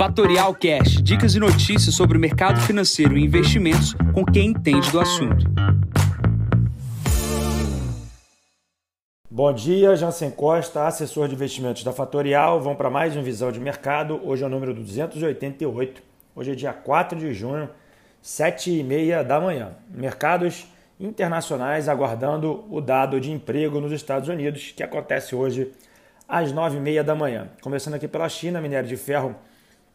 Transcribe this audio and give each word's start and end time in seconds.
Fatorial 0.00 0.54
Cash, 0.54 1.02
dicas 1.02 1.34
e 1.34 1.38
notícias 1.38 1.94
sobre 1.94 2.16
o 2.16 2.20
mercado 2.20 2.58
financeiro 2.62 3.18
e 3.18 3.22
investimentos 3.22 3.92
com 4.14 4.24
quem 4.24 4.46
entende 4.46 4.90
do 4.90 4.98
assunto. 4.98 5.44
Bom 9.30 9.52
dia, 9.52 9.94
Jansen 9.94 10.30
Costa, 10.30 10.86
assessor 10.86 11.28
de 11.28 11.34
investimentos 11.34 11.84
da 11.84 11.92
Fatorial. 11.92 12.62
Vamos 12.62 12.78
para 12.78 12.88
mais 12.88 13.14
um 13.14 13.22
Visão 13.22 13.52
de 13.52 13.60
Mercado. 13.60 14.18
Hoje 14.24 14.42
é 14.42 14.46
o 14.46 14.48
número 14.48 14.72
288. 14.72 16.02
Hoje 16.34 16.52
é 16.52 16.54
dia 16.54 16.72
4 16.72 17.18
de 17.18 17.34
junho, 17.34 17.68
7h30 18.24 19.22
da 19.22 19.38
manhã. 19.38 19.72
Mercados 19.90 20.66
internacionais 20.98 21.90
aguardando 21.90 22.64
o 22.70 22.80
dado 22.80 23.20
de 23.20 23.30
emprego 23.30 23.82
nos 23.82 23.92
Estados 23.92 24.30
Unidos, 24.30 24.72
que 24.74 24.82
acontece 24.82 25.34
hoje 25.34 25.70
às 26.26 26.54
9h30 26.54 27.02
da 27.02 27.14
manhã. 27.14 27.48
Começando 27.60 27.92
aqui 27.92 28.08
pela 28.08 28.30
China, 28.30 28.62
minério 28.62 28.88
de 28.88 28.96
ferro, 28.96 29.36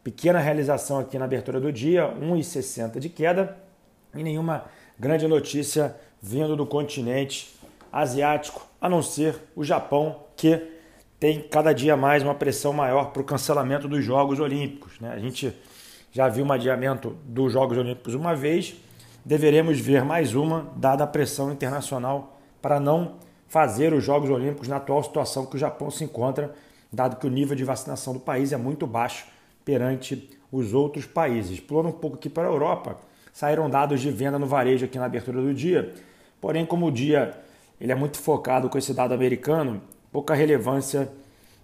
pequena 0.06 0.38
realização 0.38 1.00
aqui 1.00 1.18
na 1.18 1.24
abertura 1.24 1.60
do 1.60 1.72
dia, 1.72 2.14
1,60 2.20 3.00
de 3.00 3.08
queda 3.08 3.56
e 4.14 4.22
nenhuma 4.22 4.66
grande 4.96 5.26
notícia 5.26 5.96
vindo 6.22 6.54
do 6.54 6.64
continente 6.64 7.52
asiático, 7.92 8.64
a 8.80 8.88
não 8.88 9.02
ser 9.02 9.34
o 9.56 9.64
Japão, 9.64 10.20
que 10.36 10.62
tem 11.18 11.42
cada 11.42 11.72
dia 11.72 11.96
mais 11.96 12.22
uma 12.22 12.36
pressão 12.36 12.72
maior 12.72 13.06
para 13.06 13.20
o 13.20 13.24
cancelamento 13.24 13.88
dos 13.88 14.04
Jogos 14.04 14.38
Olímpicos. 14.38 15.00
Né? 15.00 15.10
A 15.12 15.18
gente 15.18 15.52
já 16.12 16.28
viu 16.28 16.44
um 16.44 16.52
adiamento 16.52 17.16
dos 17.24 17.52
Jogos 17.52 17.76
Olímpicos 17.76 18.14
uma 18.14 18.32
vez, 18.32 18.76
deveremos 19.24 19.80
ver 19.80 20.04
mais 20.04 20.36
uma, 20.36 20.70
dada 20.76 21.02
a 21.02 21.06
pressão 21.08 21.50
internacional 21.50 22.38
para 22.62 22.78
não 22.78 23.16
fazer 23.48 23.92
os 23.92 24.04
Jogos 24.04 24.30
Olímpicos 24.30 24.68
na 24.68 24.76
atual 24.76 25.02
situação 25.02 25.46
que 25.46 25.56
o 25.56 25.58
Japão 25.58 25.90
se 25.90 26.04
encontra, 26.04 26.54
dado 26.92 27.16
que 27.16 27.26
o 27.26 27.30
nível 27.30 27.56
de 27.56 27.64
vacinação 27.64 28.12
do 28.12 28.20
país 28.20 28.52
é 28.52 28.56
muito 28.56 28.86
baixo 28.86 29.34
perante 29.66 30.30
os 30.50 30.72
outros 30.72 31.04
países. 31.04 31.58
Pulando 31.58 31.88
um 31.88 31.92
pouco 31.92 32.16
aqui 32.16 32.30
para 32.30 32.48
a 32.48 32.50
Europa, 32.50 32.96
saíram 33.32 33.68
dados 33.68 34.00
de 34.00 34.10
venda 34.12 34.38
no 34.38 34.46
varejo 34.46 34.86
aqui 34.86 34.96
na 34.96 35.06
abertura 35.06 35.42
do 35.42 35.52
dia, 35.52 35.92
porém 36.40 36.64
como 36.64 36.86
o 36.86 36.90
dia 36.92 37.36
ele 37.80 37.90
é 37.90 37.94
muito 37.94 38.16
focado 38.16 38.70
com 38.70 38.78
esse 38.78 38.94
dado 38.94 39.12
americano, 39.12 39.82
pouca 40.12 40.34
relevância 40.34 41.10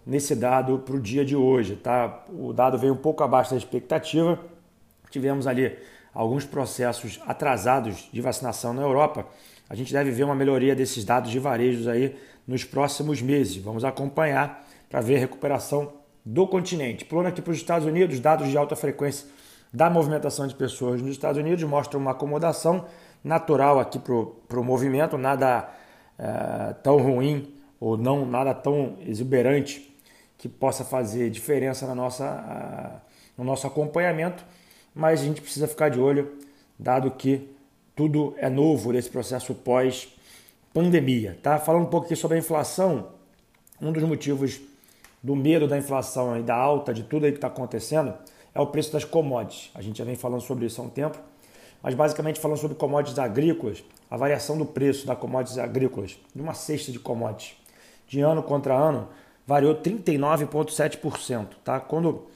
nesse 0.05 0.35
dado 0.35 0.81
para 0.81 0.97
o 0.97 1.01
dia 1.01 1.25
de 1.25 1.37
hoje. 1.37 1.77
Tá? 1.77 2.25
O 2.29 2.53
dado 2.53 2.77
veio 2.77 2.93
um 2.93 2.97
pouco 2.97 3.23
abaixo 3.23 3.53
da 3.53 3.57
expectativa. 3.57 4.39
Tivemos 5.09 5.47
ali 5.47 5.79
alguns 6.13 6.45
processos 6.45 7.21
atrasados 7.25 8.09
de 8.13 8.21
vacinação 8.21 8.75
na 8.75 8.83
Europa. 8.83 9.27
A 9.71 9.77
gente 9.77 9.93
deve 9.93 10.11
ver 10.11 10.25
uma 10.25 10.35
melhoria 10.35 10.75
desses 10.75 11.05
dados 11.05 11.31
de 11.31 11.39
varejos 11.39 11.87
aí 11.87 12.17
nos 12.47 12.65
próximos 12.65 13.23
meses. 13.23 13.57
Vamos 13.57 13.85
acompanhar 13.85 14.67
para 14.91 15.01
ver 15.01 15.17
a 15.17 15.21
recuperação 15.21 16.02
do 16.25 16.47
continente. 16.47 17.05
Pulando 17.05 17.27
aqui 17.27 17.42
para 17.42 17.51
os 17.51 17.56
Estados 17.56 17.87
Unidos, 17.87 18.20
dados 18.20 18.48
de 18.48 18.56
alta 18.56 18.77
frequência 18.77 19.27
da 19.73 19.89
movimentação 19.89 20.47
de 20.47 20.55
pessoas 20.55 21.01
nos 21.01 21.12
Estados 21.12 21.39
Unidos 21.39 21.64
mostram 21.64 22.01
uma 22.01 22.11
acomodação 22.11 22.84
natural 23.25 23.81
aqui 23.81 23.98
para 23.98 24.61
o 24.61 24.64
movimento, 24.64 25.17
nada 25.17 25.69
é, 26.19 26.75
tão 26.83 26.98
ruim 26.98 27.55
ou 27.81 27.97
não 27.97 28.27
nada 28.27 28.55
tão 28.55 28.97
exuberante 29.06 29.92
que 30.37 30.48
possa 30.48 30.84
fazer 30.84 31.31
diferença 31.31 31.87
na 31.87 31.95
nossa, 31.95 33.01
no 33.39 33.45
nosso 33.45 33.67
acompanhamento, 33.67 34.45
mas 34.95 35.20
a 35.20 35.25
gente 35.25 35.41
precisa 35.41 35.69
ficar 35.69 35.89
de 35.89 36.01
olho, 36.01 36.36
dado 36.79 37.11
que 37.12 37.48
tudo 37.95 38.34
é 38.36 38.51
novo 38.51 38.92
nesse 38.92 39.09
processo 39.09 39.55
pós-pandemia. 39.55 41.39
Tá? 41.42 41.59
Falando 41.59 41.84
um 41.84 41.91
pouco 41.91 42.07
aqui 42.07 42.17
sobre 42.17 42.36
a 42.36 42.41
inflação, 42.41 43.11
um 43.81 43.92
dos 43.92 44.03
motivos 44.03 44.61
do 45.23 45.37
medo 45.37 45.69
da 45.69 45.78
inflação 45.78 46.39
e 46.39 46.42
da 46.42 46.55
alta 46.55 46.92
de 46.92 47.03
tudo 47.03 47.27
aí 47.27 47.33
que 47.33 47.39
está 47.39 47.47
acontecendo 47.47 48.15
é 48.55 48.61
o 48.61 48.67
preço 48.67 48.92
das 48.92 49.05
commodities. 49.05 49.70
A 49.75 49.81
gente 49.81 49.98
já 49.98 50.05
vem 50.05 50.17
falando 50.17 50.41
sobre 50.41 50.67
isso 50.67 50.81
há 50.81 50.84
um 50.84 50.89
tempo, 50.89 51.19
mas 51.83 51.95
basicamente 51.95 52.41
falando 52.41 52.59
sobre 52.59 52.77
commodities 52.77 53.19
agrícolas, 53.19 53.84
a 54.11 54.17
variação 54.17 54.58
do 54.58 54.67
preço 54.67 55.07
da 55.07 55.17
commodities 55.17 55.58
agrícolas, 55.58 56.19
de 56.35 56.42
uma 56.42 56.55
cesta 56.55 56.91
de 56.92 56.98
commodities, 56.98 57.57
de 58.07 58.20
ano 58.20 58.42
contra 58.42 58.74
ano, 58.74 59.08
variou 59.47 59.74
39,7%. 59.74 61.47
Tá? 61.64 61.80
Quando 61.80 62.27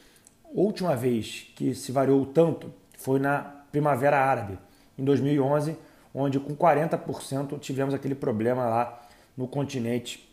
a 0.44 0.49
última 0.53 0.97
vez 0.97 1.53
que 1.55 1.75
se 1.75 1.93
variou 1.93 2.25
tanto 2.27 2.72
foi 2.97 3.19
na 3.19 3.41
Primavera 3.71 4.19
Árabe, 4.19 4.59
em 4.99 5.05
2011, 5.05 5.77
onde 6.15 6.41
com 6.41 6.56
40% 6.56 7.59
tivemos 7.59 7.93
aquele 7.93 8.15
problema 8.15 8.65
lá 8.66 9.03
no 9.37 9.47
continente 9.47 10.27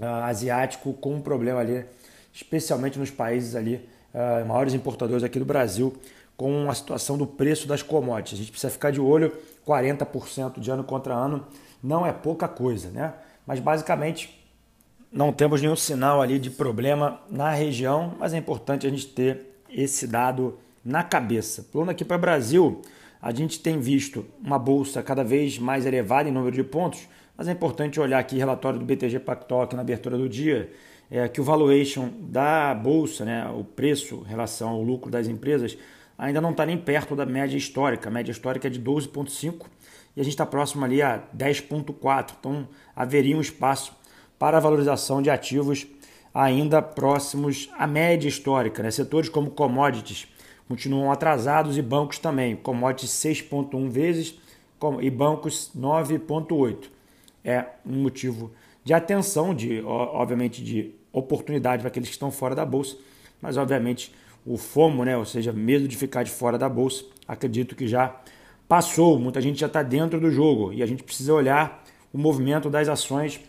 uh, 0.00 0.24
asiático, 0.24 0.92
com 0.94 1.14
um 1.14 1.20
problema 1.20 1.60
ali, 1.60 1.84
especialmente 2.32 2.98
nos 2.98 3.10
países 3.10 3.54
ali, 3.54 3.88
uh, 4.14 4.46
maiores 4.46 4.74
importadores 4.74 5.22
aqui 5.22 5.38
do 5.38 5.44
Brasil, 5.44 5.96
com 6.36 6.70
a 6.70 6.74
situação 6.74 7.18
do 7.18 7.26
preço 7.26 7.66
das 7.66 7.82
commodities. 7.82 8.34
A 8.34 8.42
gente 8.42 8.50
precisa 8.50 8.72
ficar 8.72 8.90
de 8.90 9.00
olho, 9.00 9.32
40% 9.66 10.60
de 10.60 10.70
ano 10.70 10.84
contra 10.84 11.14
ano 11.14 11.46
não 11.82 12.06
é 12.06 12.12
pouca 12.12 12.48
coisa, 12.48 12.90
né? 12.90 13.14
Mas 13.46 13.60
basicamente 13.60 14.38
não 15.10 15.32
temos 15.32 15.62
nenhum 15.62 15.76
sinal 15.76 16.20
ali 16.20 16.38
de 16.38 16.50
problema 16.50 17.20
na 17.30 17.50
região, 17.50 18.14
mas 18.18 18.34
é 18.34 18.36
importante 18.36 18.86
a 18.86 18.90
gente 18.90 19.06
ter 19.06 19.60
esse 19.70 20.06
dado 20.06 20.58
na 20.84 21.02
cabeça. 21.02 21.64
Pulando 21.72 21.90
aqui 21.90 22.04
para 22.04 22.16
o 22.16 22.20
Brasil, 22.20 22.82
a 23.20 23.32
gente 23.32 23.60
tem 23.60 23.80
visto 23.80 24.24
uma 24.42 24.58
bolsa 24.58 25.02
cada 25.02 25.24
vez 25.24 25.58
mais 25.58 25.86
elevada 25.86 26.28
em 26.28 26.32
número 26.32 26.54
de 26.54 26.62
pontos, 26.62 27.08
mas 27.38 27.46
é 27.46 27.52
importante 27.52 28.00
olhar 28.00 28.18
aqui 28.18 28.36
relatório 28.36 28.80
do 28.80 28.84
BTG 28.84 29.20
Pactual 29.20 29.62
aqui 29.62 29.76
na 29.76 29.82
abertura 29.82 30.18
do 30.18 30.28
dia, 30.28 30.72
é 31.08 31.28
que 31.28 31.40
o 31.40 31.44
valuation 31.44 32.10
da 32.18 32.74
bolsa, 32.74 33.24
né, 33.24 33.48
o 33.48 33.62
preço 33.62 34.24
em 34.26 34.28
relação 34.28 34.70
ao 34.70 34.82
lucro 34.82 35.08
das 35.08 35.28
empresas, 35.28 35.78
ainda 36.18 36.40
não 36.40 36.50
está 36.50 36.66
nem 36.66 36.76
perto 36.76 37.14
da 37.14 37.24
média 37.24 37.56
histórica. 37.56 38.08
A 38.08 38.12
média 38.12 38.32
histórica 38.32 38.66
é 38.66 38.70
de 38.70 38.80
12,5 38.80 39.66
e 40.16 40.20
a 40.20 40.24
gente 40.24 40.32
está 40.32 40.44
próximo 40.44 40.84
ali 40.84 41.00
a 41.00 41.22
10,4. 41.34 42.32
Então 42.40 42.68
haveria 42.94 43.36
um 43.36 43.40
espaço 43.40 43.96
para 44.36 44.56
a 44.56 44.60
valorização 44.60 45.22
de 45.22 45.30
ativos 45.30 45.86
ainda 46.34 46.82
próximos 46.82 47.70
à 47.78 47.86
média 47.86 48.28
histórica. 48.28 48.82
Né? 48.82 48.90
Setores 48.90 49.28
como 49.28 49.52
commodities 49.52 50.26
continuam 50.66 51.12
atrasados 51.12 51.78
e 51.78 51.82
bancos 51.82 52.18
também. 52.18 52.56
Commodities 52.56 53.12
6,1 53.12 53.88
vezes 53.88 54.34
e 55.00 55.08
bancos 55.08 55.70
9,8. 55.76 56.97
É 57.48 57.64
um 57.86 58.02
motivo 58.02 58.52
de 58.84 58.92
atenção, 58.92 59.54
de 59.54 59.80
obviamente 59.80 60.62
de 60.62 60.94
oportunidade 61.10 61.80
para 61.80 61.88
aqueles 61.88 62.10
que 62.10 62.14
estão 62.14 62.30
fora 62.30 62.54
da 62.54 62.62
bolsa, 62.62 62.94
mas 63.40 63.56
obviamente 63.56 64.12
o 64.44 64.58
FOMO, 64.58 65.02
né? 65.02 65.16
ou 65.16 65.24
seja, 65.24 65.50
medo 65.50 65.88
de 65.88 65.96
ficar 65.96 66.24
de 66.24 66.30
fora 66.30 66.58
da 66.58 66.68
bolsa, 66.68 67.06
acredito 67.26 67.74
que 67.74 67.88
já 67.88 68.20
passou, 68.68 69.18
muita 69.18 69.40
gente 69.40 69.58
já 69.58 69.66
está 69.66 69.82
dentro 69.82 70.20
do 70.20 70.30
jogo 70.30 70.74
e 70.74 70.82
a 70.82 70.86
gente 70.86 71.02
precisa 71.02 71.32
olhar 71.32 71.82
o 72.12 72.18
movimento 72.18 72.68
das 72.68 72.86
ações 72.86 73.40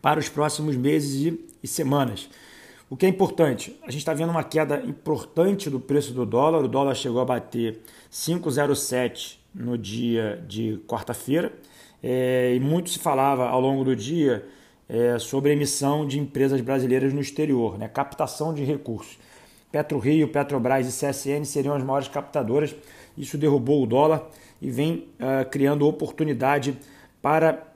para 0.00 0.20
os 0.20 0.28
próximos 0.28 0.76
meses 0.76 1.26
e, 1.26 1.44
e 1.60 1.66
semanas. 1.66 2.30
O 2.88 2.96
que 2.96 3.04
é 3.04 3.08
importante, 3.08 3.76
a 3.82 3.90
gente 3.90 4.02
está 4.02 4.14
vendo 4.14 4.30
uma 4.30 4.44
queda 4.44 4.80
importante 4.86 5.68
do 5.68 5.80
preço 5.80 6.12
do 6.12 6.24
dólar, 6.24 6.62
o 6.62 6.68
dólar 6.68 6.94
chegou 6.94 7.20
a 7.20 7.24
bater 7.24 7.80
5,07 8.12 9.38
no 9.52 9.76
dia 9.76 10.40
de 10.46 10.78
quarta-feira 10.86 11.52
é, 12.06 12.54
e 12.54 12.60
muito 12.60 12.90
se 12.90 12.98
falava 12.98 13.48
ao 13.48 13.58
longo 13.58 13.82
do 13.82 13.96
dia 13.96 14.46
é, 14.86 15.18
sobre 15.18 15.52
emissão 15.52 16.06
de 16.06 16.20
empresas 16.20 16.60
brasileiras 16.60 17.14
no 17.14 17.20
exterior, 17.20 17.78
né, 17.78 17.88
captação 17.88 18.52
de 18.52 18.62
recursos. 18.62 19.18
PetroRio, 19.72 20.28
Petrobras 20.28 20.86
e 20.86 20.90
CSN 20.90 21.46
seriam 21.46 21.74
as 21.74 21.82
maiores 21.82 22.06
captadoras. 22.06 22.76
Isso 23.16 23.38
derrubou 23.38 23.82
o 23.82 23.86
dólar 23.86 24.28
e 24.60 24.70
vem 24.70 25.08
uh, 25.18 25.48
criando 25.50 25.88
oportunidade 25.88 26.78
para 27.22 27.66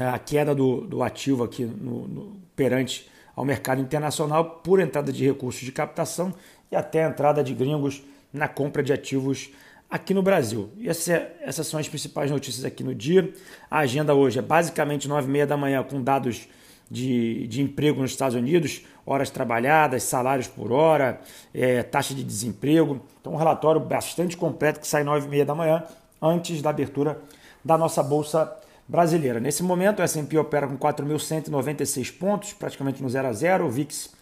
a 0.00 0.18
queda 0.18 0.54
do, 0.54 0.80
do 0.80 1.02
ativo 1.02 1.44
aqui 1.44 1.64
no, 1.64 2.08
no, 2.08 2.36
perante 2.56 3.08
ao 3.36 3.44
mercado 3.44 3.82
internacional 3.82 4.62
por 4.64 4.80
entrada 4.80 5.12
de 5.12 5.24
recursos 5.24 5.60
de 5.60 5.70
captação 5.70 6.34
e 6.72 6.76
até 6.76 7.06
entrada 7.06 7.44
de 7.44 7.52
gringos 7.52 8.02
na 8.32 8.48
compra 8.48 8.82
de 8.82 8.92
ativos 8.92 9.50
aqui 9.90 10.12
no 10.12 10.22
Brasil. 10.22 10.70
E 10.76 10.88
essa, 10.88 11.30
essas 11.40 11.66
são 11.66 11.80
as 11.80 11.88
principais 11.88 12.30
notícias 12.30 12.64
aqui 12.64 12.84
no 12.84 12.94
dia. 12.94 13.32
A 13.70 13.78
agenda 13.78 14.14
hoje 14.14 14.38
é 14.38 14.42
basicamente 14.42 15.08
9h30 15.08 15.46
da 15.46 15.56
manhã 15.56 15.82
com 15.82 16.02
dados 16.02 16.48
de, 16.90 17.46
de 17.46 17.62
emprego 17.62 18.00
nos 18.00 18.10
Estados 18.10 18.34
Unidos, 18.34 18.82
horas 19.04 19.30
trabalhadas, 19.30 20.02
salários 20.02 20.46
por 20.46 20.72
hora, 20.72 21.20
é, 21.52 21.82
taxa 21.82 22.14
de 22.14 22.24
desemprego. 22.24 23.00
Então, 23.20 23.34
um 23.34 23.36
relatório 23.36 23.80
bastante 23.80 24.36
completo 24.36 24.80
que 24.80 24.86
sai 24.86 25.04
9 25.04 25.26
e 25.26 25.28
meia 25.28 25.44
da 25.44 25.54
manhã, 25.54 25.84
antes 26.20 26.62
da 26.62 26.70
abertura 26.70 27.20
da 27.64 27.76
nossa 27.76 28.02
Bolsa 28.02 28.50
Brasileira. 28.86 29.38
Nesse 29.38 29.62
momento, 29.62 30.00
o 30.00 30.02
S&P 30.02 30.38
opera 30.38 30.66
com 30.66 30.78
4.196 30.78 32.16
pontos, 32.18 32.52
praticamente 32.54 33.02
no 33.02 33.08
0 33.08 33.28
a 33.28 33.32
0, 33.32 33.66
o 33.66 33.70
VIX 33.70 34.14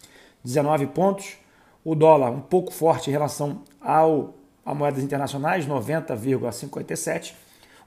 19 0.43 0.87
pontos, 0.87 1.37
o 1.83 1.95
dólar 1.95 2.31
um 2.31 2.41
pouco 2.41 2.73
forte 2.73 3.09
em 3.09 3.13
relação 3.13 3.61
ao 3.81 4.33
a 4.67 4.75
moedas 4.75 5.01
internacionais, 5.01 5.65
90,57, 5.65 7.33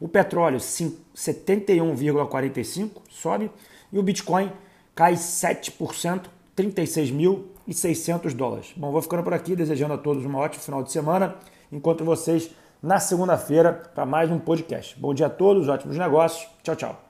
o 0.01 0.09
petróleo 0.09 0.59
71,45 0.59 3.03
sobe 3.11 3.51
e 3.93 3.99
o 3.99 4.03
Bitcoin 4.03 4.51
cai 4.95 5.13
7%, 5.13 6.23
36.600 6.57 8.33
dólares. 8.33 8.73
Bom, 8.75 8.91
vou 8.91 9.03
ficando 9.03 9.23
por 9.23 9.35
aqui, 9.35 9.55
desejando 9.55 9.93
a 9.93 9.99
todos 9.99 10.25
um 10.25 10.35
ótimo 10.35 10.63
final 10.63 10.83
de 10.83 10.91
semana. 10.91 11.37
Encontro 11.71 12.07
vocês 12.07 12.51
na 12.83 12.99
segunda-feira 12.99 13.75
para 13.95 14.07
mais 14.07 14.31
um 14.31 14.39
podcast. 14.39 14.99
Bom 14.99 15.13
dia 15.13 15.27
a 15.27 15.31
todos, 15.31 15.69
ótimos 15.69 15.99
negócios. 15.99 16.49
Tchau, 16.63 16.77
tchau. 16.77 17.10